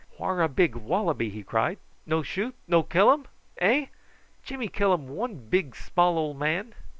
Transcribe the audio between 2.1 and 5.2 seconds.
shoot? No killum? Eh? Jimmy killum